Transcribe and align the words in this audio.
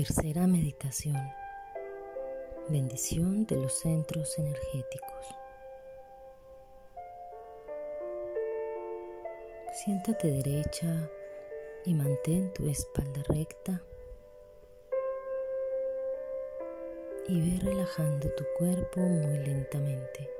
Tercera 0.00 0.46
meditación. 0.46 1.30
Bendición 2.70 3.44
de 3.44 3.56
los 3.56 3.80
centros 3.80 4.38
energéticos. 4.38 5.26
Siéntate 9.74 10.30
derecha 10.30 11.06
y 11.84 11.92
mantén 11.92 12.50
tu 12.54 12.66
espalda 12.70 13.22
recta. 13.28 13.82
Y 17.28 17.38
ve 17.38 17.70
relajando 17.70 18.30
tu 18.30 18.44
cuerpo 18.56 19.00
muy 19.00 19.36
lentamente. 19.40 20.30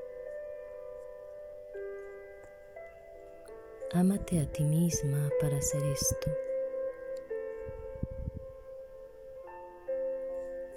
Ámate 3.91 4.39
a 4.39 4.51
ti 4.51 4.63
misma 4.63 5.29
para 5.39 5.57
hacer 5.57 5.83
esto. 5.83 6.50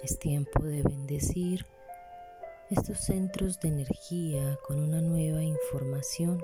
Es 0.05 0.19
tiempo 0.19 0.61
de 0.61 0.83
bendecir 0.83 1.65
estos 2.69 2.99
centros 2.99 3.59
de 3.59 3.69
energía 3.69 4.59
con 4.61 4.77
una 4.77 5.01
nueva 5.01 5.41
información 5.41 6.43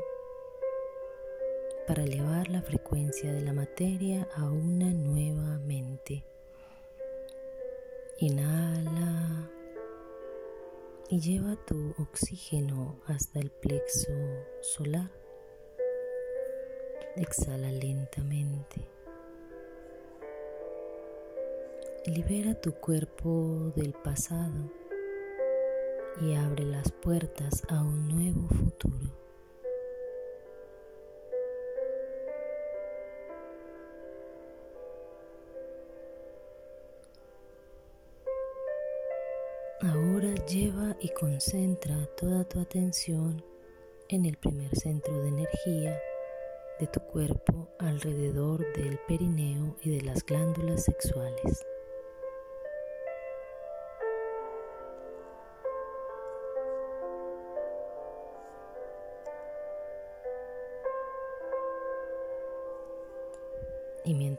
para 1.88 2.02
elevar 2.02 2.50
la 2.50 2.64
frecuencia 2.64 3.32
de 3.32 3.42
la 3.42 3.54
materia 3.54 4.28
a 4.36 4.50
una 4.50 4.92
nueva 4.92 5.60
mente. 5.60 6.26
Inhala 8.18 9.48
y 11.10 11.20
lleva 11.20 11.56
tu 11.64 11.94
oxígeno 12.00 13.00
hasta 13.06 13.38
el 13.38 13.52
plexo 13.52 14.12
solar. 14.62 15.12
Exhala 17.16 17.72
lentamente. 17.72 19.01
Libera 22.08 22.56
tu 22.56 22.74
cuerpo 22.74 23.72
del 23.76 23.94
pasado 23.94 24.72
y 26.20 26.34
abre 26.34 26.66
las 26.66 26.92
puertas 26.92 27.62
a 27.70 27.84
un 27.84 28.08
nuevo 28.08 28.48
futuro. 28.48 29.16
Ahora 39.82 40.34
lleva 40.48 40.98
y 41.00 41.10
concentra 41.10 42.08
toda 42.18 42.44
tu 42.46 42.60
atención 42.60 43.46
en 44.10 44.26
el 44.26 44.38
primer 44.38 44.76
centro 44.76 45.22
de 45.22 45.28
energía 45.28 46.02
de 46.80 46.88
tu 46.88 47.00
cuerpo 47.00 47.70
alrededor 47.78 48.66
del 48.74 48.98
perineo 49.08 49.76
y 49.84 49.98
de 49.98 50.02
las 50.02 50.26
glándulas 50.26 50.84
sexuales. 50.84 51.64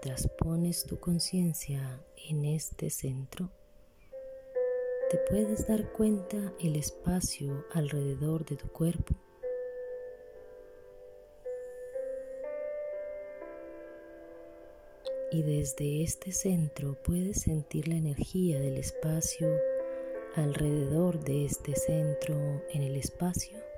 Mientras 0.04 0.26
pones 0.26 0.84
tu 0.84 0.98
conciencia 0.98 2.00
en 2.28 2.44
este 2.44 2.90
centro, 2.90 3.50
te 5.08 5.18
puedes 5.30 5.68
dar 5.68 5.92
cuenta 5.92 6.52
el 6.58 6.74
espacio 6.74 7.64
alrededor 7.72 8.44
de 8.44 8.56
tu 8.56 8.66
cuerpo. 8.68 9.14
Y 15.30 15.42
desde 15.42 16.02
este 16.02 16.32
centro 16.32 17.00
puedes 17.04 17.42
sentir 17.42 17.86
la 17.86 17.94
energía 17.94 18.58
del 18.58 18.78
espacio 18.78 19.56
alrededor 20.34 21.20
de 21.20 21.44
este 21.44 21.76
centro 21.76 22.34
en 22.72 22.82
el 22.82 22.96
espacio. 22.96 23.71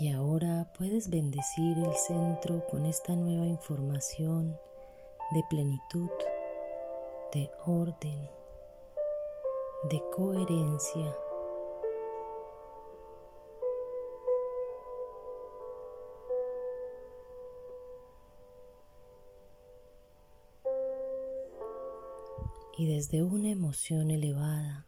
Y 0.00 0.12
ahora 0.12 0.70
puedes 0.78 1.10
bendecir 1.10 1.76
el 1.76 1.92
centro 1.92 2.64
con 2.70 2.86
esta 2.86 3.16
nueva 3.16 3.46
información 3.46 4.56
de 5.32 5.42
plenitud, 5.50 6.08
de 7.32 7.50
orden, 7.66 8.30
de 9.90 10.00
coherencia. 10.14 11.16
Y 22.76 22.86
desde 22.86 23.24
una 23.24 23.50
emoción 23.50 24.12
elevada, 24.12 24.87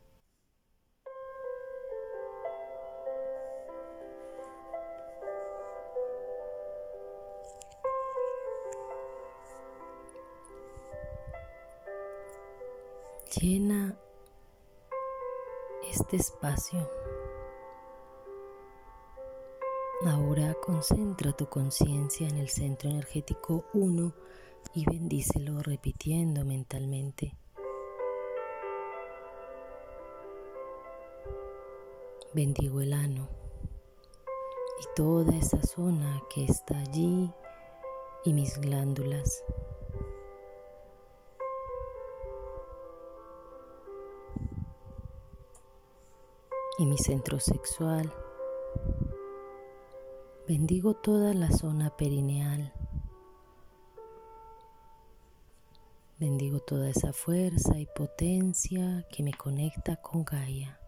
Llena 13.39 13.97
este 15.89 16.17
espacio. 16.17 16.91
Ahora 20.05 20.55
concentra 20.55 21.31
tu 21.31 21.49
conciencia 21.49 22.27
en 22.27 22.39
el 22.39 22.49
centro 22.49 22.91
energético 22.91 23.67
1 23.73 24.13
y 24.75 24.85
bendícelo 24.85 25.63
repitiendo 25.63 26.45
mentalmente. 26.45 27.37
Bendigo 32.35 32.81
el 32.81 32.93
ano 32.95 33.29
y 34.81 34.95
toda 34.97 35.37
esa 35.37 35.63
zona 35.63 36.21
que 36.35 36.47
está 36.47 36.77
allí 36.81 37.31
y 38.25 38.33
mis 38.33 38.59
glándulas. 38.59 39.45
Y 46.81 46.87
mi 46.87 46.97
centro 46.97 47.39
sexual. 47.39 48.11
Bendigo 50.49 50.95
toda 50.95 51.35
la 51.35 51.51
zona 51.51 51.95
perineal. 51.95 52.73
Bendigo 56.19 56.61
toda 56.61 56.89
esa 56.89 57.13
fuerza 57.13 57.79
y 57.79 57.87
potencia 57.95 59.07
que 59.13 59.23
me 59.23 59.35
conecta 59.35 59.97
con 59.97 60.25
Gaia. 60.25 60.81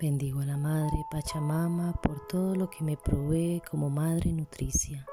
Bendigo 0.00 0.40
a 0.40 0.46
la 0.46 0.56
Madre 0.56 1.04
Pachamama 1.10 1.92
por 2.00 2.26
todo 2.26 2.54
lo 2.54 2.70
que 2.70 2.82
me 2.82 2.96
provee 2.96 3.62
como 3.70 3.90
Madre 3.90 4.32
Nutricia. 4.32 5.06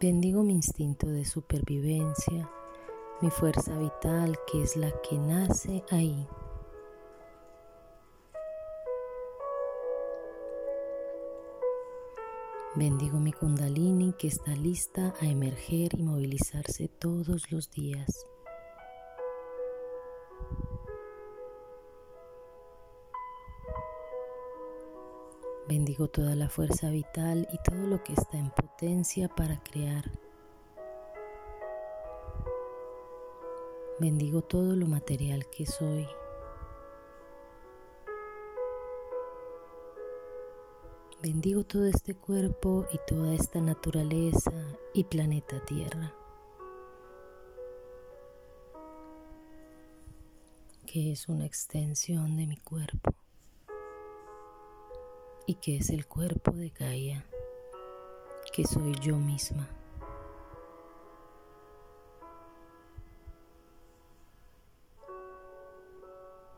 Bendigo 0.00 0.42
mi 0.42 0.54
instinto 0.54 1.06
de 1.06 1.24
supervivencia, 1.24 2.50
mi 3.22 3.30
fuerza 3.30 3.78
vital 3.78 4.36
que 4.50 4.60
es 4.60 4.76
la 4.76 4.90
que 5.02 5.16
nace 5.16 5.84
ahí. 5.88 6.26
Bendigo 12.74 13.20
mi 13.20 13.32
kundalini 13.32 14.12
que 14.14 14.26
está 14.26 14.50
lista 14.56 15.14
a 15.20 15.26
emerger 15.26 15.94
y 15.96 16.02
movilizarse 16.02 16.88
todos 16.88 17.52
los 17.52 17.70
días. 17.70 18.26
Bendigo 25.66 26.08
toda 26.08 26.34
la 26.34 26.50
fuerza 26.50 26.90
vital 26.90 27.48
y 27.50 27.56
todo 27.62 27.86
lo 27.86 28.04
que 28.04 28.12
está 28.12 28.36
en 28.36 28.50
potencia 28.50 29.28
para 29.28 29.62
crear. 29.62 30.04
Bendigo 33.98 34.42
todo 34.42 34.76
lo 34.76 34.86
material 34.86 35.46
que 35.48 35.64
soy. 35.64 36.06
Bendigo 41.22 41.64
todo 41.64 41.86
este 41.86 42.14
cuerpo 42.14 42.86
y 42.92 42.98
toda 43.06 43.34
esta 43.34 43.58
naturaleza 43.62 44.52
y 44.92 45.04
planeta 45.04 45.64
Tierra, 45.64 46.12
que 50.84 51.12
es 51.12 51.26
una 51.30 51.46
extensión 51.46 52.36
de 52.36 52.46
mi 52.46 52.58
cuerpo 52.58 53.14
y 55.46 55.54
que 55.56 55.76
es 55.76 55.90
el 55.90 56.06
cuerpo 56.06 56.52
de 56.52 56.70
Gaia, 56.70 57.26
que 58.52 58.64
soy 58.64 58.94
yo 59.00 59.16
misma. 59.16 59.68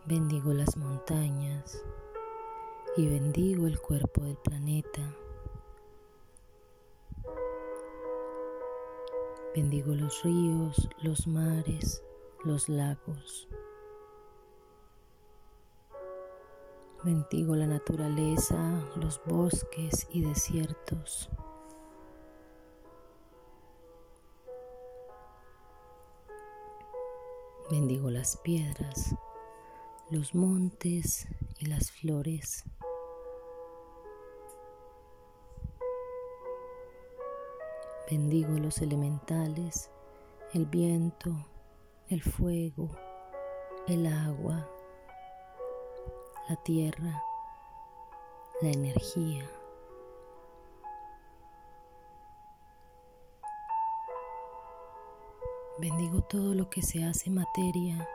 Bendigo 0.05 0.53
las 0.53 0.77
montañas 0.77 1.83
y 2.97 3.09
bendigo 3.09 3.67
el 3.67 3.81
cuerpo 3.81 4.23
del 4.23 4.37
planeta. 4.37 5.17
Bendigo 9.55 9.95
los 9.95 10.23
ríos, 10.23 10.89
los 11.03 11.27
mares, 11.27 12.05
los 12.45 12.69
lagos. 12.69 13.49
Bendigo 17.07 17.55
la 17.55 17.69
naturaleza, 17.69 18.83
los 18.97 19.21
bosques 19.25 20.09
y 20.11 20.23
desiertos. 20.23 21.31
Bendigo 27.71 28.11
las 28.11 28.37
piedras, 28.39 29.15
los 30.11 30.35
montes 30.35 31.29
y 31.61 31.67
las 31.67 31.93
flores. 31.93 32.65
Bendigo 38.11 38.59
los 38.59 38.79
elementales, 38.83 39.93
el 40.55 40.67
viento, 40.67 41.31
el 42.09 42.21
fuego, 42.21 42.91
el 43.87 44.09
agua, 44.09 44.69
la 46.49 46.55
tierra, 46.57 47.23
la 48.63 48.69
energía. 48.69 49.51
Bendigo 55.79 56.23
todo 56.23 56.55
lo 56.55 56.71
que 56.71 56.83
se 56.83 57.05
hace 57.05 57.31
materia. 57.31 58.09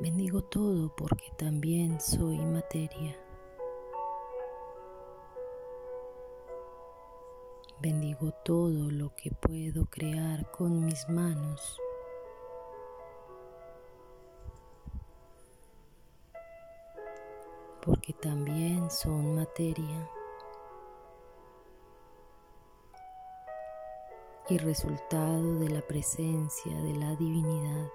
Bendigo 0.00 0.42
todo 0.42 0.94
porque 0.94 1.30
también 1.36 2.00
soy 2.00 2.38
materia. 2.38 3.16
Bendigo 7.80 8.32
todo 8.44 8.90
lo 8.90 9.14
que 9.14 9.30
puedo 9.30 9.86
crear 9.86 10.50
con 10.50 10.84
mis 10.84 11.08
manos. 11.08 11.80
Porque 18.08 18.22
también 18.22 18.90
son 18.90 19.34
materia. 19.34 20.10
Y 24.48 24.56
resultado 24.56 25.58
de 25.58 25.68
la 25.68 25.82
presencia 25.82 26.74
de 26.84 26.94
la 26.94 27.14
divinidad. 27.16 27.90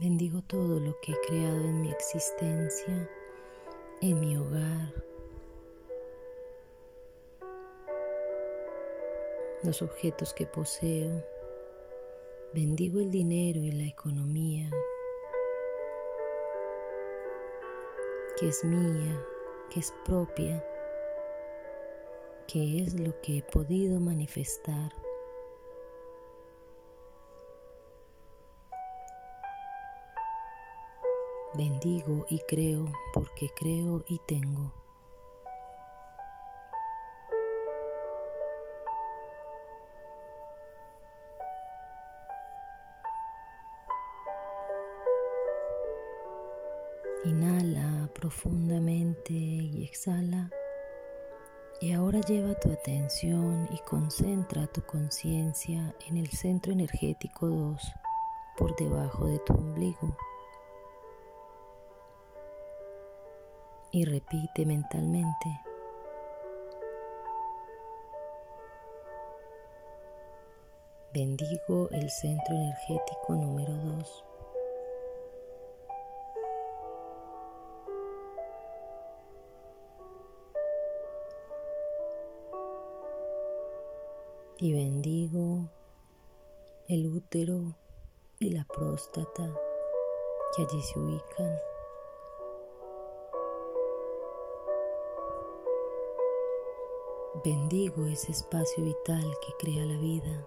Bendigo 0.00 0.42
todo 0.42 0.80
lo 0.80 0.98
que 1.02 1.12
he 1.12 1.20
creado 1.20 1.60
en 1.60 1.82
mi 1.82 1.90
existencia, 1.92 3.08
en 4.00 4.18
mi 4.18 4.36
hogar, 4.36 4.92
los 9.62 9.82
objetos 9.82 10.34
que 10.34 10.46
poseo. 10.46 11.24
Bendigo 12.52 13.00
el 13.00 13.10
dinero 13.10 13.60
y 13.60 13.72
la 13.72 13.84
economía, 13.84 14.68
que 18.38 18.48
es 18.48 18.62
mía, 18.64 19.24
que 19.70 19.80
es 19.80 19.94
propia, 20.04 20.62
que 22.46 22.82
es 22.82 22.98
lo 22.98 23.18
que 23.22 23.38
he 23.38 23.42
podido 23.42 24.00
manifestar. 24.00 24.92
Bendigo 31.54 32.26
y 32.28 32.38
creo 32.40 32.90
porque 33.14 33.48
creo 33.54 34.04
y 34.08 34.18
tengo. 34.26 34.81
Inhala 47.24 48.10
profundamente 48.14 49.32
y 49.32 49.84
exhala. 49.84 50.50
Y 51.80 51.92
ahora 51.92 52.20
lleva 52.20 52.54
tu 52.54 52.70
atención 52.70 53.68
y 53.72 53.78
concentra 53.78 54.66
tu 54.66 54.82
conciencia 54.82 55.94
en 56.06 56.16
el 56.16 56.28
centro 56.28 56.72
energético 56.72 57.46
2 57.46 57.92
por 58.56 58.76
debajo 58.76 59.26
de 59.26 59.38
tu 59.40 59.54
ombligo. 59.54 60.16
y 63.92 64.06
repite 64.06 64.64
mentalmente. 64.64 65.60
Bendigo 71.12 71.90
el 71.90 72.10
centro 72.10 72.54
energético 72.54 73.34
número 73.34 73.74
2. 73.74 74.24
Y 84.62 84.72
bendigo 84.72 85.68
el 86.86 87.08
útero 87.08 87.74
y 88.38 88.50
la 88.50 88.64
próstata 88.64 89.52
que 90.54 90.62
allí 90.62 90.80
se 90.82 91.00
ubican. 91.00 91.58
Bendigo 97.44 98.06
ese 98.06 98.30
espacio 98.30 98.84
vital 98.84 99.36
que 99.44 99.52
crea 99.58 99.84
la 99.84 99.98
vida. 99.98 100.46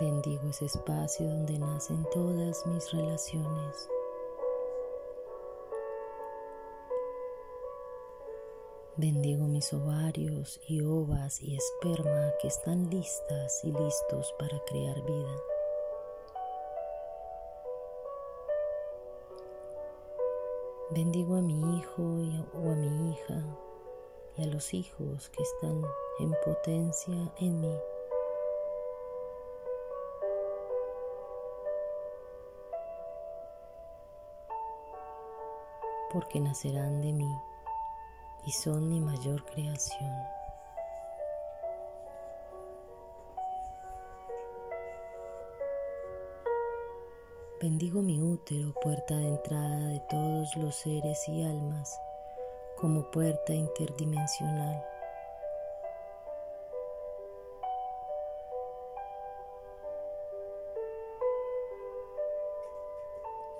Bendigo 0.00 0.48
ese 0.48 0.64
espacio 0.64 1.28
donde 1.28 1.60
nacen 1.60 2.04
todas 2.10 2.66
mis 2.66 2.90
relaciones. 2.90 3.88
Bendigo 8.96 9.46
mis 9.46 9.72
ovarios 9.72 10.60
y 10.68 10.82
ovas 10.82 11.40
y 11.40 11.56
esperma 11.56 12.34
que 12.42 12.48
están 12.48 12.90
listas 12.90 13.64
y 13.64 13.72
listos 13.72 14.34
para 14.38 14.60
crear 14.66 15.02
vida. 15.02 15.36
Bendigo 20.90 21.36
a 21.36 21.40
mi 21.40 21.78
hijo 21.78 22.02
o 22.02 22.70
a 22.70 22.74
mi 22.74 23.12
hija 23.12 23.42
y 24.36 24.42
a 24.42 24.46
los 24.48 24.74
hijos 24.74 25.30
que 25.30 25.42
están 25.42 25.82
en 26.20 26.34
potencia 26.44 27.32
en 27.38 27.62
mí. 27.62 27.78
Porque 36.12 36.40
nacerán 36.40 37.00
de 37.00 37.14
mí 37.14 37.51
y 38.44 38.52
son 38.52 38.88
mi 38.88 39.00
mayor 39.00 39.44
creación. 39.44 40.12
Bendigo 47.60 48.02
mi 48.02 48.20
útero, 48.20 48.74
puerta 48.82 49.16
de 49.16 49.28
entrada 49.28 49.86
de 49.86 50.00
todos 50.10 50.56
los 50.56 50.74
seres 50.74 51.28
y 51.28 51.44
almas, 51.44 51.96
como 52.76 53.08
puerta 53.12 53.54
interdimensional. 53.54 54.84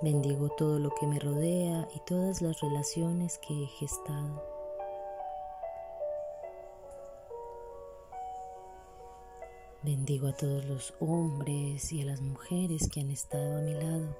Bendigo 0.01 0.49
todo 0.49 0.79
lo 0.79 0.89
que 0.89 1.07
me 1.07 1.17
rodea 1.17 1.87
y 1.95 2.01
todas 2.01 2.41
las 2.41 2.59
relaciones 2.59 3.37
que 3.37 3.53
he 3.53 3.67
gestado. 3.67 4.52
Bendigo 9.83 10.29
a 10.29 10.31
todos 10.31 10.63
los 10.63 10.93
hombres 11.01 11.91
y 11.91 12.03
a 12.03 12.05
las 12.05 12.21
mujeres 12.21 12.87
que 12.89 13.01
han 13.01 13.11
estado 13.11 13.57
a 13.57 13.59
mi 13.59 13.73
lado. 13.73 14.15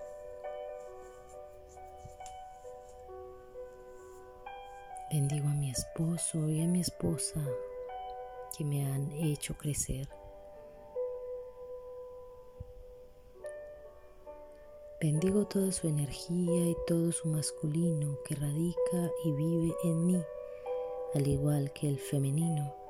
Bendigo 5.10 5.48
a 5.48 5.54
mi 5.54 5.70
esposo 5.70 6.50
y 6.50 6.62
a 6.62 6.68
mi 6.68 6.82
esposa 6.82 7.42
que 8.58 8.66
me 8.66 8.86
han 8.86 9.10
hecho 9.14 9.56
crecer. 9.58 10.10
Bendigo 15.00 15.48
toda 15.48 15.72
su 15.72 15.88
energía 15.88 16.72
y 16.72 16.76
todo 16.86 17.14
su 17.14 17.30
masculino 17.30 18.18
que 18.26 18.36
radica 18.36 19.12
y 19.24 19.32
vive 19.32 19.74
en 19.86 20.08
mí, 20.08 20.22
al 21.16 21.26
igual 21.26 21.72
que 21.72 21.88
el 21.88 22.00
femenino. 22.00 22.83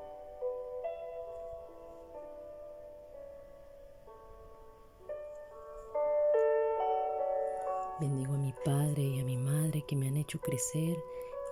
Crecer 10.39 10.97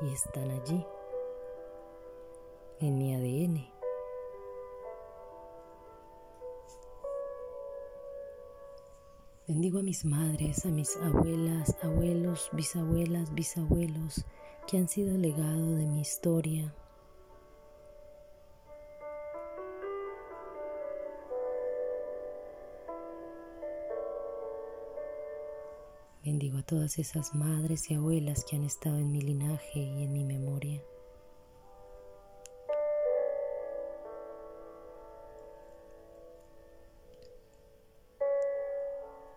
y 0.02 0.14
están 0.14 0.50
allí, 0.52 0.86
en 2.80 2.98
mi 2.98 3.16
ADN. 3.16 3.72
Bendigo 9.48 9.80
a 9.80 9.84
mis 9.84 10.06
madres, 10.06 10.66
a 10.66 10.70
mis 10.70 10.96
abuelas, 10.98 11.76
abuelos, 11.82 12.50
bisabuelas, 12.54 13.34
bisabuelos 13.34 14.26
que 14.68 14.78
han 14.78 14.88
sido 14.88 15.18
legado 15.18 15.76
de 15.76 15.86
mi 15.86 16.00
historia. 16.00 16.74
A 26.62 26.64
todas 26.64 27.00
esas 27.00 27.34
madres 27.34 27.90
y 27.90 27.96
abuelas 27.96 28.46
que 28.46 28.56
han 28.56 28.64
estado 28.64 28.98
en 28.98 29.12
mi 29.12 29.20
linaje 29.20 29.80
y 29.80 30.04
en 30.04 30.14
mi 30.14 30.24
memoria. 30.24 30.80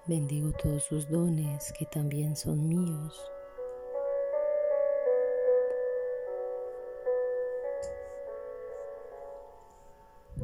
Bendigo 0.06 0.52
todos 0.52 0.84
sus 0.84 1.08
dones 1.08 1.72
que 1.78 1.86
también 1.86 2.36
son 2.36 2.68
míos. 2.68 3.18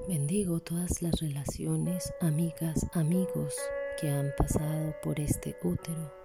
Bendigo 0.08 0.60
todas 0.60 1.02
las 1.02 1.20
relaciones, 1.20 2.14
amigas, 2.20 2.87
amigos 2.94 3.54
que 4.00 4.08
han 4.08 4.32
pasado 4.38 4.94
por 5.02 5.20
este 5.20 5.58
útero. 5.62 6.20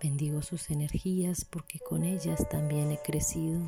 Bendigo 0.00 0.42
sus 0.42 0.70
energías 0.70 1.44
porque 1.44 1.80
con 1.80 2.04
ellas 2.04 2.48
también 2.48 2.92
he 2.92 2.98
crecido. 2.98 3.60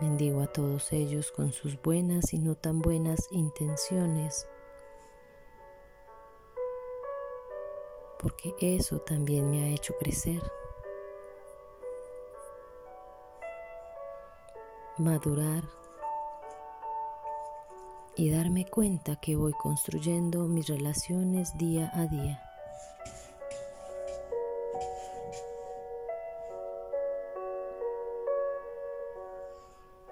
Bendigo 0.00 0.40
a 0.40 0.46
todos 0.46 0.92
ellos 0.92 1.32
con 1.32 1.52
sus 1.52 1.82
buenas 1.82 2.32
y 2.32 2.38
no 2.38 2.54
tan 2.54 2.80
buenas 2.80 3.28
intenciones, 3.32 4.46
porque 8.18 8.54
eso 8.60 9.00
también 9.00 9.50
me 9.50 9.64
ha 9.64 9.68
hecho 9.74 9.94
crecer, 9.98 10.40
madurar 14.96 15.79
y 18.16 18.30
darme 18.30 18.66
cuenta 18.66 19.16
que 19.16 19.36
voy 19.36 19.52
construyendo 19.52 20.46
mis 20.46 20.66
relaciones 20.68 21.56
día 21.56 21.90
a 21.94 22.06
día. 22.06 22.42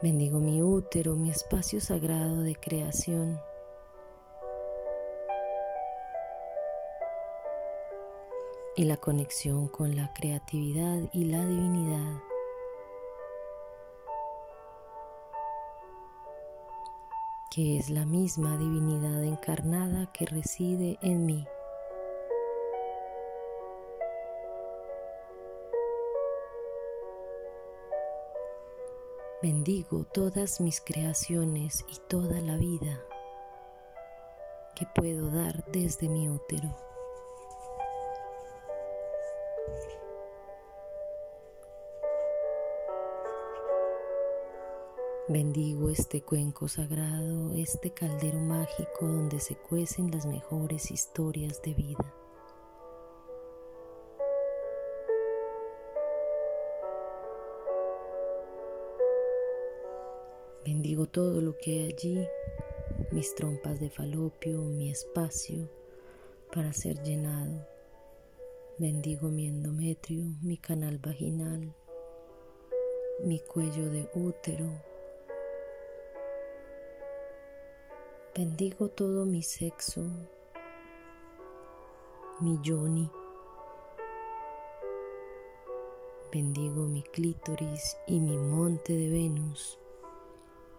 Bendigo 0.01 0.39
mi 0.39 0.63
útero, 0.63 1.17
mi 1.17 1.31
espacio 1.31 1.81
sagrado 1.81 2.43
de 2.43 2.55
creación. 2.55 3.41
Y 8.77 8.85
la 8.85 8.97
conexión 8.97 9.67
con 9.67 9.97
la 9.97 10.13
creatividad 10.15 11.01
y 11.13 11.25
la 11.25 11.45
divinidad. 11.45 12.28
Que 17.51 17.79
es 17.79 17.89
la 17.89 18.05
misma 18.05 18.59
divinidad 18.59 19.23
encarnada 19.25 20.11
que 20.13 20.27
reside 20.27 20.99
en 21.01 21.25
mí. 21.25 21.47
Bendigo 29.41 30.05
todas 30.13 30.61
mis 30.61 30.81
creaciones 30.81 31.85
y 31.89 31.99
toda 32.09 32.41
la 32.41 32.57
vida 32.57 33.01
que 34.75 34.85
puedo 34.95 35.31
dar 35.31 35.65
desde 35.67 36.09
mi 36.09 36.29
útero. 36.29 36.88
Bendigo 45.31 45.91
este 45.91 46.23
cuenco 46.23 46.69
sagrado, 46.69 47.53
este 47.53 47.91
caldero 47.91 48.39
mágico 48.39 49.07
donde 49.07 49.41
se 49.41 49.57
cuecen 49.57 50.11
las 50.11 50.25
mejores 50.25 50.91
historias 50.91 51.61
de 51.61 51.75
vida. 51.75 52.15
Bendigo 60.65 61.05
todo 61.05 61.43
lo 61.43 61.59
que 61.59 61.73
hay 61.73 61.93
allí, 61.93 62.27
mis 63.11 63.35
trompas 63.35 63.81
de 63.81 63.91
falopio, 63.91 64.63
mi 64.63 64.89
espacio 64.89 65.69
para 66.55 66.73
ser 66.73 67.03
llenado. 67.03 67.67
Bendigo 68.79 69.29
mi 69.29 69.47
endometrio, 69.47 70.25
mi 70.41 70.57
canal 70.57 70.99
vaginal, 70.99 71.75
mi 73.23 73.41
cuello 73.41 73.91
de 73.91 74.09
útero. 74.15 74.88
Bendigo 78.39 78.89
todo 78.89 79.27
mi 79.27 79.43
sexo, 79.43 80.01
mi 82.39 82.57
yoni. 82.63 83.11
Bendigo 86.33 86.87
mi 86.87 87.03
clítoris 87.03 87.97
y 88.07 88.21
mi 88.21 88.37
monte 88.37 88.93
de 88.93 89.09
Venus 89.09 89.77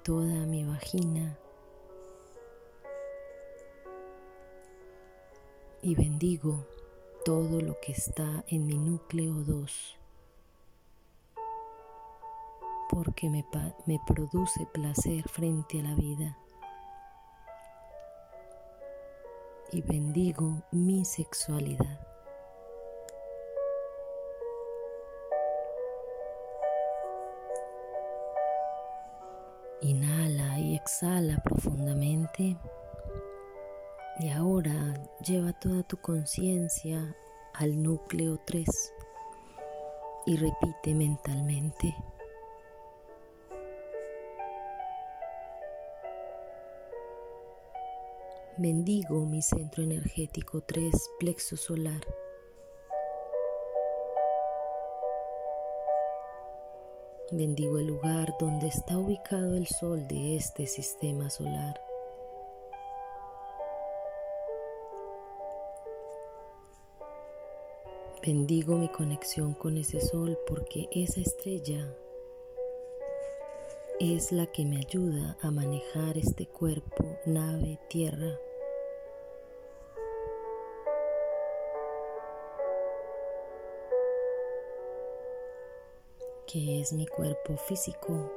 toda 0.04 0.46
mi 0.46 0.64
vagina 0.64 1.38
y 5.82 5.96
bendigo 5.96 6.66
todo 7.26 7.60
lo 7.60 7.78
que 7.82 7.92
está 7.92 8.46
en 8.48 8.68
mi 8.68 8.78
núcleo 8.78 9.34
2 9.34 9.98
porque 12.90 13.30
me, 13.30 13.46
me 13.86 14.00
produce 14.08 14.66
placer 14.72 15.28
frente 15.28 15.82
a 15.82 15.84
la 15.84 15.96
vida. 15.96 16.38
Y 19.72 19.82
bendigo 19.82 20.64
mi 20.72 21.06
sexualidad. 21.06 22.00
Inhala 29.82 30.60
y 30.60 30.76
exhala 30.76 31.38
profundamente. 31.44 32.58
Y 34.20 34.30
ahora 34.30 34.96
lleva 35.24 35.54
toda 35.54 35.84
tu 35.84 35.98
conciencia 35.98 37.16
al 37.54 37.82
núcleo 37.82 38.40
3 38.46 38.66
y 40.26 40.36
repite 40.36 40.96
mentalmente. 40.96 41.96
Bendigo 48.62 49.26
mi 49.26 49.42
centro 49.42 49.84
energético 49.84 50.60
3, 50.60 50.94
plexo 51.18 51.56
solar. 51.56 52.02
Bendigo 57.32 57.80
el 57.80 57.88
lugar 57.88 58.36
donde 58.38 58.68
está 58.68 58.98
ubicado 58.98 59.56
el 59.56 59.66
sol 59.66 60.06
de 60.10 60.36
este 60.36 60.68
sistema 60.68 61.30
solar. 61.30 61.80
Bendigo 68.22 68.76
mi 68.76 68.90
conexión 68.90 69.54
con 69.54 69.78
ese 69.78 70.02
sol 70.02 70.38
porque 70.46 70.90
esa 70.92 71.22
estrella 71.22 71.96
es 74.02 74.34
la 74.34 74.48
que 74.48 74.66
me 74.66 74.80
ayuda 74.80 75.38
a 75.42 75.50
manejar 75.50 76.18
este 76.18 76.46
cuerpo, 76.46 77.06
nave, 77.26 77.80
tierra. 77.88 78.38
Que 86.52 86.82
es 86.82 86.94
mi 86.94 87.06
cuerpo 87.06 87.58
físico. 87.58 88.32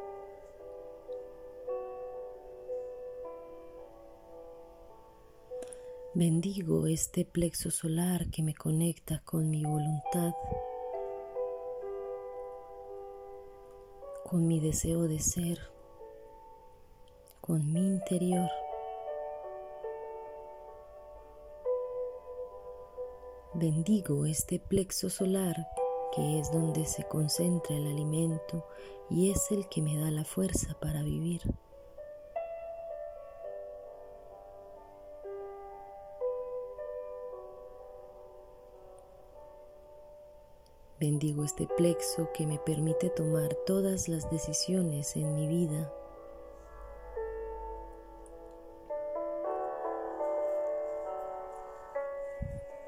Bendigo 6.13 6.87
este 6.87 7.25
plexo 7.25 7.71
solar 7.71 8.29
que 8.31 8.43
me 8.43 8.55
conecta 8.55 9.23
con 9.25 9.49
mi 9.49 9.65
voluntad, 9.65 10.35
con 14.29 14.47
mi 14.47 14.61
deseo 14.61 15.09
de 15.09 15.19
ser, 15.19 15.59
con 17.41 17.73
mi 17.73 17.81
interior. 17.81 18.51
Bendigo 23.55 24.27
este 24.27 24.59
plexo 24.59 25.09
solar 25.09 25.67
que 26.15 26.39
es 26.39 26.53
donde 26.53 26.85
se 26.87 27.05
concentra 27.05 27.75
el 27.75 27.87
alimento 27.87 28.65
y 29.11 29.31
es 29.31 29.51
el 29.51 29.69
que 29.69 29.83
me 29.83 29.99
da 29.99 30.11
la 30.11 30.25
fuerza 30.25 30.75
para 30.81 31.03
vivir. 31.03 31.43
Bendigo 41.03 41.43
este 41.43 41.67
plexo 41.67 42.29
que 42.33 42.47
me 42.47 42.61
permite 42.61 43.11
tomar 43.11 43.57
todas 43.67 44.07
las 44.07 44.31
decisiones 44.31 45.17
en 45.17 45.35
mi 45.35 45.49
vida. 45.49 45.93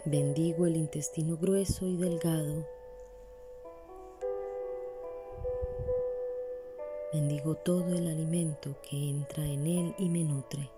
Bendigo 0.05 0.67
el 0.67 0.77
intestino 0.77 1.37
grueso 1.37 1.87
y 1.87 1.97
delgado. 1.97 2.74
Bendigo 7.45 7.63
todo 7.63 7.95
el 7.95 8.07
alimento 8.07 8.75
que 8.81 9.11
entra 9.11 9.45
en 9.45 9.67
él 9.67 9.95
y 9.99 10.09
me 10.09 10.25
nutre. 10.25 10.71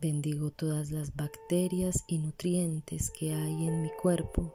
Bendigo 0.00 0.50
todas 0.50 0.90
las 0.90 1.14
bacterias 1.14 2.02
y 2.08 2.18
nutrientes 2.18 3.12
que 3.12 3.34
hay 3.34 3.68
en 3.68 3.82
mi 3.82 3.90
cuerpo. 3.90 4.52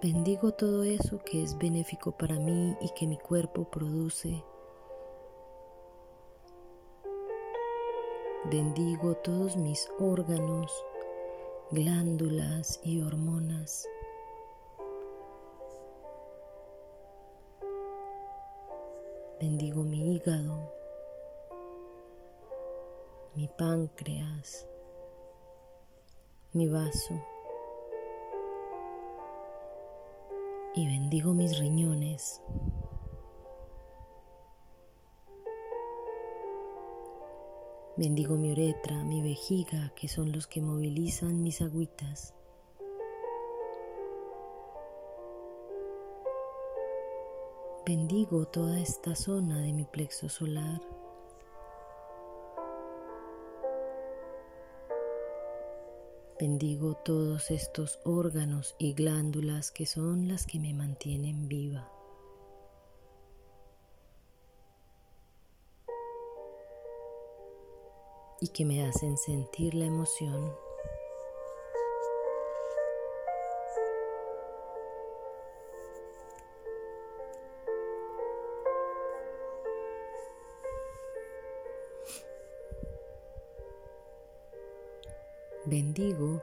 Bendigo 0.00 0.52
todo 0.52 0.84
eso 0.84 1.18
que 1.24 1.42
es 1.42 1.58
benéfico 1.58 2.12
para 2.12 2.38
mí 2.38 2.76
y 2.80 2.90
que 2.90 3.08
mi 3.08 3.18
cuerpo 3.18 3.68
produce. 3.68 4.44
Bendigo 8.50 9.14
todos 9.14 9.58
mis 9.58 9.90
órganos, 9.98 10.72
glándulas 11.70 12.80
y 12.82 13.02
hormonas. 13.02 13.86
Bendigo 19.38 19.82
mi 19.82 20.14
hígado, 20.14 20.72
mi 23.34 23.48
páncreas, 23.48 24.66
mi 26.54 26.70
vaso 26.70 27.22
y 30.74 30.86
bendigo 30.86 31.34
mis 31.34 31.58
riñones. 31.58 32.40
Bendigo 37.98 38.36
mi 38.36 38.52
uretra, 38.52 39.02
mi 39.02 39.22
vejiga, 39.22 39.92
que 39.96 40.06
son 40.06 40.30
los 40.30 40.46
que 40.46 40.62
movilizan 40.62 41.42
mis 41.42 41.60
agüitas. 41.60 42.32
Bendigo 47.84 48.46
toda 48.46 48.78
esta 48.78 49.16
zona 49.16 49.60
de 49.60 49.72
mi 49.72 49.84
plexo 49.84 50.28
solar. 50.28 50.80
Bendigo 56.38 56.94
todos 57.04 57.50
estos 57.50 57.98
órganos 58.04 58.76
y 58.78 58.92
glándulas 58.92 59.72
que 59.72 59.86
son 59.86 60.28
las 60.28 60.46
que 60.46 60.60
me 60.60 60.72
mantienen 60.72 61.48
viva. 61.48 61.97
Y 68.40 68.48
que 68.48 68.64
me 68.64 68.84
hacen 68.86 69.16
sentir 69.16 69.74
la 69.74 69.84
emoción 69.84 70.54
Bendigo 85.70 86.42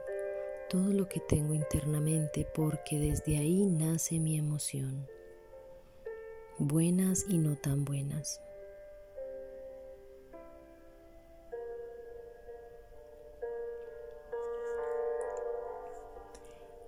todo 0.70 0.92
lo 0.92 1.08
que 1.08 1.18
tengo 1.18 1.52
internamente 1.52 2.46
porque 2.54 3.00
desde 3.00 3.38
ahí 3.38 3.66
nace 3.66 4.20
mi 4.20 4.38
emoción, 4.38 5.08
buenas 6.58 7.24
y 7.28 7.38
no 7.38 7.56
tan 7.56 7.84
buenas. 7.84 8.40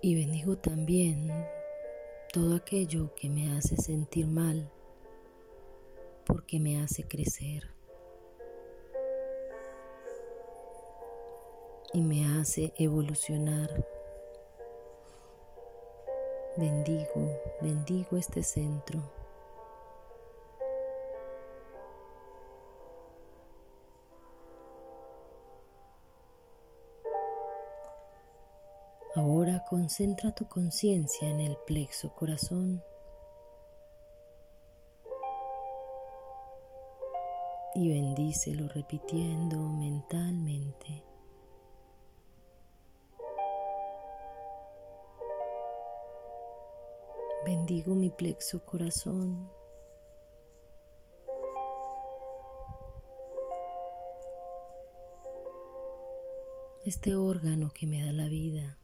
Y 0.08 0.14
bendigo 0.14 0.56
también 0.56 1.30
todo 2.32 2.56
aquello 2.56 3.14
que 3.14 3.28
me 3.28 3.52
hace 3.52 3.76
sentir 3.76 4.26
mal 4.26 4.72
porque 6.24 6.58
me 6.58 6.80
hace 6.80 7.02
crecer. 7.02 7.68
y 11.92 12.00
me 12.00 12.24
hace 12.40 12.72
evolucionar. 12.78 13.86
Bendigo, 16.56 17.38
bendigo 17.60 18.16
este 18.16 18.42
centro. 18.42 19.17
Concentra 29.68 30.34
tu 30.34 30.48
conciencia 30.48 31.28
en 31.28 31.40
el 31.40 31.54
plexo 31.66 32.14
corazón 32.14 32.82
y 37.74 37.90
bendícelo 37.90 38.66
repitiendo 38.68 39.58
mentalmente. 39.58 41.04
Bendigo 47.44 47.94
mi 47.94 48.08
plexo 48.08 48.64
corazón. 48.64 49.50
Este 56.86 57.14
órgano 57.14 57.70
que 57.74 57.86
me 57.86 58.02
da 58.02 58.12
la 58.12 58.28
vida. 58.28 58.78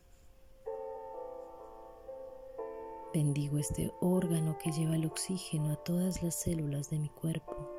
Bendigo 3.14 3.58
este 3.58 3.92
órgano 4.00 4.58
que 4.58 4.72
lleva 4.72 4.96
el 4.96 5.06
oxígeno 5.06 5.70
a 5.70 5.76
todas 5.76 6.20
las 6.24 6.34
células 6.34 6.90
de 6.90 6.98
mi 6.98 7.08
cuerpo. 7.10 7.70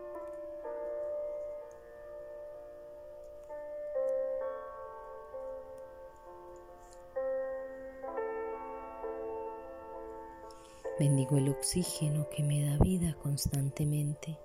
Bendigo 10.98 11.38
el 11.38 11.50
oxígeno 11.50 12.30
que 12.30 12.42
me 12.42 12.70
da 12.70 12.78
vida 12.78 13.14
constantemente. 13.16 14.45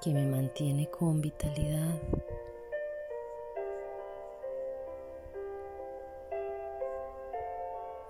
que 0.00 0.12
me 0.12 0.26
mantiene 0.26 0.88
con 0.90 1.20
vitalidad. 1.20 2.00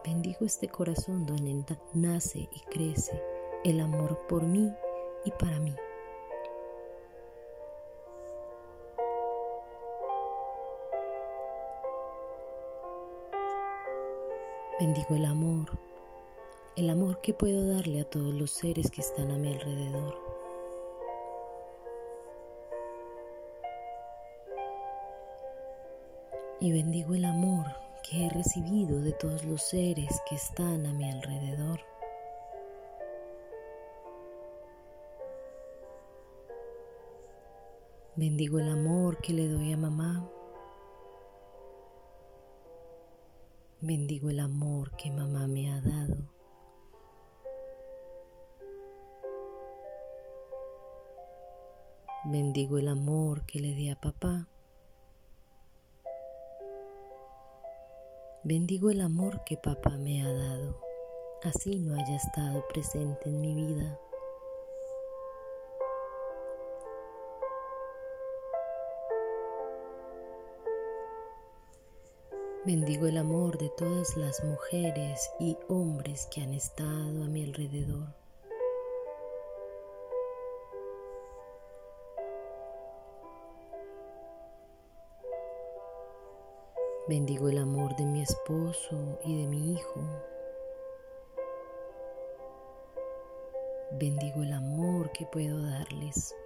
Bendigo 0.05 0.45
este 0.45 0.69
corazón 0.69 1.27
donde 1.27 1.65
nace 1.95 2.49
y 2.53 2.61
crece 2.71 3.23
el 3.65 3.81
amor 3.81 4.19
por 4.27 4.43
mí 4.43 4.73
y 5.25 5.31
para 5.33 5.59
mí. 5.59 5.75
Bendigo 14.81 15.17
el 15.17 15.25
amor, 15.25 15.71
el 16.77 16.89
amor 16.89 17.21
que 17.21 17.35
puedo 17.35 17.75
darle 17.75 18.01
a 18.01 18.09
todos 18.09 18.33
los 18.33 18.53
seres 18.53 18.91
que 18.91 19.01
están 19.01 19.33
a 19.33 19.37
mi 19.37 19.53
alrededor. 19.53 20.28
Y 26.61 26.73
bendigo 26.73 27.15
el 27.15 27.25
amor 27.25 27.67
que 28.03 28.27
he 28.27 28.31
recibido 28.31 29.01
de 29.01 29.13
todos 29.13 29.45
los 29.45 29.63
seres 29.63 30.21
que 30.29 30.35
están 30.35 30.87
a 30.87 30.93
mi 30.93 31.09
alrededor. 31.09 31.81
Bendigo 38.17 38.59
el 38.59 38.69
amor 38.71 39.19
que 39.19 39.33
le 39.33 39.47
doy 39.47 39.73
a 39.73 39.77
mamá. 39.77 40.29
Bendigo 43.81 44.29
el 44.29 44.41
amor 44.41 44.91
que 44.97 45.13
mamá 45.13 45.47
me 45.47 45.71
ha 45.71 45.81
dado. 45.81 46.17
Bendigo 52.25 52.79
el 52.79 52.89
amor 52.89 53.47
que 53.47 53.61
le 53.61 53.75
di 53.75 53.91
a 53.91 54.01
papá. 54.01 54.49
Bendigo 58.51 58.89
el 58.89 59.03
amor 59.03 59.45
que 59.45 59.59
papá 59.59 59.91
me 59.99 60.23
ha 60.23 60.33
dado, 60.33 60.81
así 61.43 61.79
no 61.81 61.95
haya 61.95 62.17
estado 62.17 62.67
presente 62.69 63.29
en 63.29 63.43
mi 63.43 63.55
vida. 63.55 64.01
Bendigo 72.65 73.07
el 73.07 73.19
amor 73.19 73.59
de 73.59 73.69
todas 73.77 74.17
las 74.17 74.43
mujeres 74.43 75.31
y 75.39 75.59
hombres 75.69 76.27
que 76.33 76.41
han 76.41 76.55
estado 76.55 77.25
a 77.25 77.29
mi 77.29 77.45
alrededor. 77.45 78.18
Bendigo 87.09 87.49
el 87.49 87.57
amor 87.57 87.97
de 87.97 88.05
mi 88.05 88.21
esposo 88.21 89.19
y 89.25 89.35
de 89.41 89.47
mi 89.47 89.73
hijo. 89.73 90.01
Bendigo 93.93 94.43
el 94.43 94.53
amor 94.53 95.11
que 95.13 95.25
puedo 95.25 95.63
darles. 95.63 96.37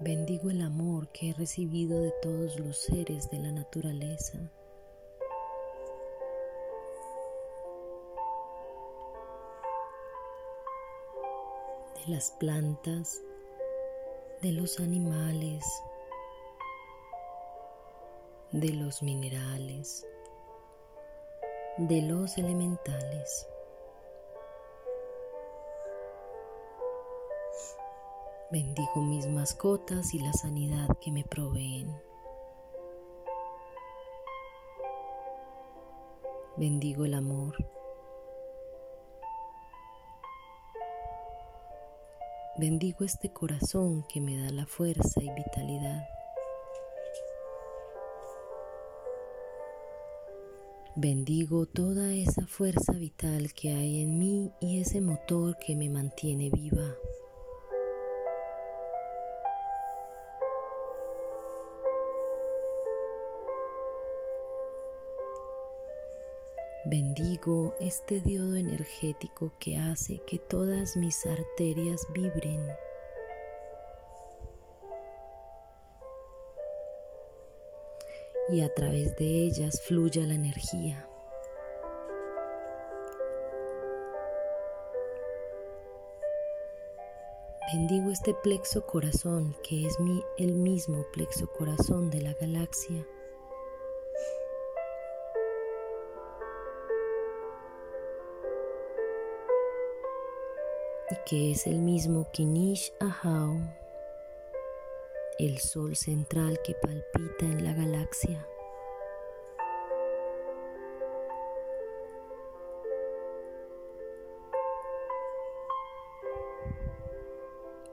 Bendigo 0.00 0.48
el 0.48 0.62
amor 0.62 1.08
que 1.08 1.28
he 1.28 1.34
recibido 1.34 2.00
de 2.00 2.14
todos 2.22 2.58
los 2.58 2.78
seres 2.78 3.28
de 3.28 3.38
la 3.38 3.52
naturaleza. 3.52 4.50
De 12.04 12.12
las 12.12 12.32
plantas, 12.32 13.22
de 14.40 14.50
los 14.50 14.80
animales, 14.80 15.64
de 18.50 18.70
los 18.70 19.02
minerales, 19.02 20.04
de 21.76 22.02
los 22.02 22.38
elementales. 22.38 23.46
Bendigo 28.50 28.96
mis 28.96 29.28
mascotas 29.28 30.12
y 30.12 30.18
la 30.18 30.32
sanidad 30.32 30.88
que 31.00 31.12
me 31.12 31.24
proveen. 31.24 31.96
Bendigo 36.56 37.04
el 37.04 37.14
amor. 37.14 37.54
Bendigo 42.62 43.04
este 43.04 43.32
corazón 43.32 44.04
que 44.08 44.20
me 44.20 44.36
da 44.36 44.52
la 44.52 44.66
fuerza 44.66 45.20
y 45.20 45.28
vitalidad. 45.30 46.06
Bendigo 50.94 51.66
toda 51.66 52.14
esa 52.14 52.46
fuerza 52.46 52.92
vital 52.92 53.52
que 53.52 53.72
hay 53.72 54.02
en 54.04 54.16
mí 54.16 54.52
y 54.60 54.80
ese 54.80 55.00
motor 55.00 55.58
que 55.58 55.74
me 55.74 55.88
mantiene 55.88 56.50
viva. 56.50 56.94
Bendigo 66.92 67.74
este 67.80 68.20
diodo 68.20 68.54
energético 68.54 69.50
que 69.58 69.78
hace 69.78 70.18
que 70.26 70.38
todas 70.38 70.94
mis 70.94 71.24
arterias 71.24 72.06
vibren. 72.12 72.68
Y 78.50 78.60
a 78.60 78.74
través 78.74 79.16
de 79.16 79.24
ellas 79.24 79.80
fluya 79.80 80.26
la 80.26 80.34
energía. 80.34 81.08
Bendigo 87.72 88.10
este 88.10 88.34
plexo 88.34 88.86
corazón 88.86 89.56
que 89.62 89.86
es 89.86 89.98
mi, 89.98 90.22
el 90.36 90.52
mismo 90.52 91.06
plexo 91.10 91.46
corazón 91.46 92.10
de 92.10 92.20
la 92.20 92.34
galaxia 92.34 93.06
que 101.24 101.52
es 101.52 101.66
el 101.66 101.78
mismo 101.78 102.28
Kinish 102.32 102.92
Ahau, 103.00 103.56
el 105.38 105.58
sol 105.58 105.94
central 105.94 106.58
que 106.64 106.74
palpita 106.74 107.44
en 107.46 107.64
la 107.64 107.72
galaxia. 107.72 108.46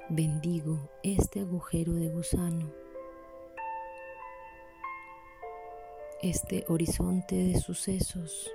Bendigo 0.10 0.80
este 1.04 1.42
agujero 1.42 1.94
de 1.94 2.10
gusano, 2.10 2.74
este 6.24 6.66
horizonte 6.68 7.36
de 7.36 7.60
sucesos 7.60 8.52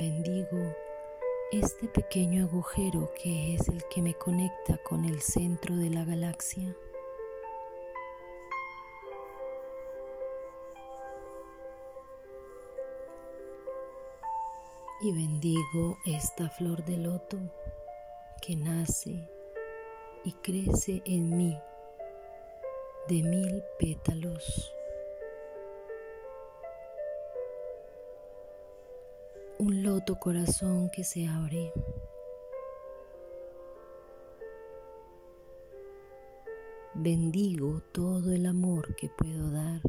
bendigo 0.00 0.74
este 1.52 1.86
pequeño 1.86 2.44
agujero 2.44 3.12
que 3.22 3.54
es 3.54 3.68
el 3.68 3.84
que 3.90 4.00
me 4.00 4.14
conecta 4.14 4.78
con 4.78 5.04
el 5.04 5.20
centro 5.20 5.76
de 5.76 5.90
la 5.90 6.06
galaxia. 6.06 6.74
Y 15.02 15.12
bendigo 15.12 15.98
esta 16.06 16.48
flor 16.48 16.82
de 16.86 16.96
loto 16.96 17.38
que 18.40 18.56
nace 18.56 19.28
y 20.24 20.32
crece 20.32 21.02
en 21.04 21.36
mí 21.36 21.58
de 23.06 23.22
mil 23.22 23.62
pétalos. 23.78 24.79
Loto 30.00 30.18
corazón 30.18 30.88
que 30.90 31.04
se 31.04 31.26
abre. 31.26 31.72
Bendigo 36.94 37.82
todo 37.92 38.32
el 38.32 38.46
amor 38.46 38.94
que 38.96 39.10
puedo 39.10 39.50
dar. 39.50 39.82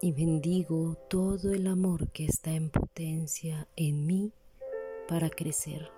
Y 0.00 0.12
bendigo 0.12 0.96
todo 1.08 1.52
el 1.52 1.66
amor 1.66 2.10
que 2.12 2.26
está 2.26 2.52
en 2.52 2.70
potencia 2.70 3.66
en 3.74 4.06
mí 4.06 4.32
para 5.08 5.30
crecer. 5.30 5.90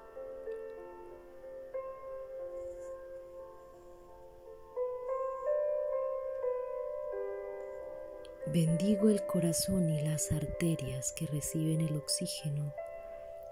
Bendigo 8.57 9.11
el 9.11 9.23
corazón 9.27 9.91
y 9.91 10.01
las 10.01 10.33
arterias 10.33 11.13
que 11.13 11.27
reciben 11.27 11.83
el 11.83 11.95
oxígeno 11.95 12.73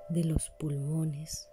de 0.08 0.24
los 0.24 0.48
pulmones. 0.58 1.50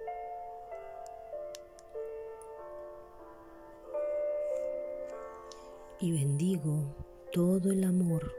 Y 5.99 6.13
bendigo 6.13 6.95
todo 7.33 7.73
el 7.73 7.83
amor 7.83 8.33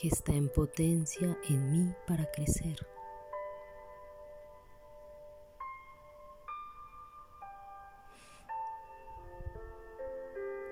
que 0.00 0.08
está 0.08 0.32
en 0.32 0.48
potencia 0.48 1.38
en 1.50 1.70
mí 1.70 1.94
para 2.06 2.24
crecer. 2.30 2.78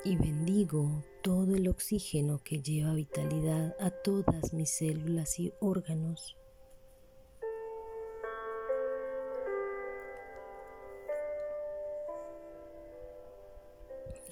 Y 0.07 0.15
bendigo 0.15 1.03
todo 1.21 1.57
el 1.57 1.67
oxígeno 1.67 2.41
que 2.45 2.63
lleva 2.63 2.95
vitalidad 2.95 3.75
a 3.81 3.91
todas 3.91 4.53
mis 4.53 4.71
células 4.71 5.41
y 5.41 5.53
órganos. 5.59 6.37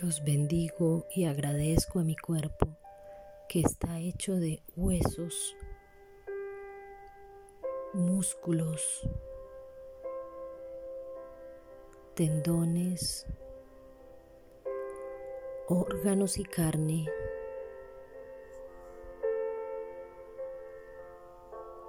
Los 0.00 0.22
bendigo 0.22 1.06
y 1.12 1.24
agradezco 1.24 1.98
a 1.98 2.04
mi 2.04 2.14
cuerpo 2.14 2.68
que 3.48 3.58
está 3.58 3.98
hecho 3.98 4.36
de 4.36 4.62
huesos, 4.76 5.56
músculos, 7.94 9.08
tendones, 12.14 13.26
órganos 15.68 16.38
y 16.38 16.44
carne. 16.44 17.06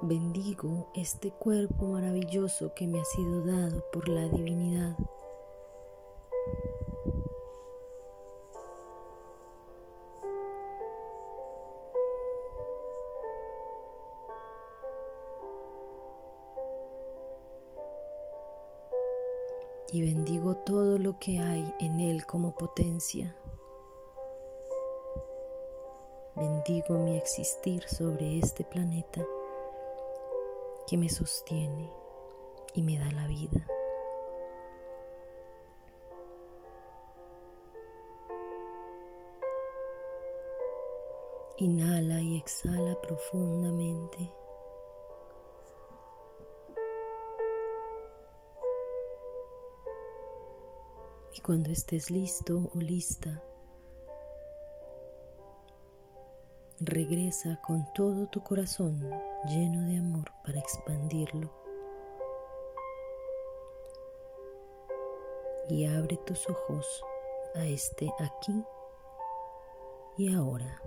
Bendigo 0.01 0.89
este 0.93 1.31
cuerpo 1.31 1.85
maravilloso 1.87 2.73
que 2.75 2.87
me 2.87 2.99
ha 2.99 3.05
sido 3.05 3.45
dado 3.45 3.83
por 3.91 4.07
la 4.07 4.27
divinidad. 4.27 4.95
y 19.95 20.01
bendigo 20.01 20.57
todo 20.57 20.97
lo 20.97 21.17
que 21.19 21.39
hay 21.39 21.73
en 21.79 22.01
Él 22.01 22.25
como 22.25 22.53
potencia. 22.53 23.33
Bendigo 26.67 26.95
mi 26.97 27.15
existir 27.15 27.87
sobre 27.87 28.39
este 28.39 28.63
planeta 28.63 29.23
que 30.87 30.97
me 30.97 31.09
sostiene 31.09 31.91
y 32.73 32.81
me 32.81 32.97
da 32.97 33.11
la 33.11 33.27
vida. 33.27 33.67
Inhala 41.57 42.19
y 42.21 42.37
exhala 42.37 42.99
profundamente. 42.99 44.33
Y 51.31 51.41
cuando 51.41 51.69
estés 51.69 52.09
listo 52.09 52.71
o 52.73 52.79
lista, 52.79 53.43
regresa 56.85 57.59
con 57.61 57.91
todo 57.93 58.27
tu 58.27 58.41
corazón 58.41 58.99
lleno 59.49 59.81
de 59.87 59.97
amor 59.97 60.31
para 60.43 60.59
expandirlo. 60.59 61.51
Y 65.69 65.85
abre 65.85 66.17
tus 66.17 66.47
ojos 66.49 67.03
a 67.55 67.65
este 67.65 68.11
aquí 68.19 68.63
y 70.17 70.33
ahora. 70.33 70.79